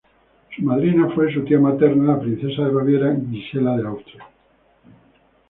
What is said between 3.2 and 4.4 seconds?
Gisela de Austria.